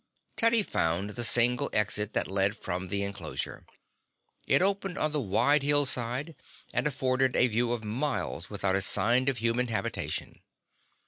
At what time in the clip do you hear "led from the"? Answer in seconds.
2.27-3.03